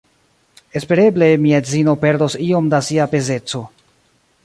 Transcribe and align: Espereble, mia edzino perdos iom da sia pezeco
Espereble, 0.79 1.27
mia 1.45 1.61
edzino 1.63 1.95
perdos 2.07 2.39
iom 2.49 2.73
da 2.75 2.83
sia 2.89 3.11
pezeco 3.15 3.67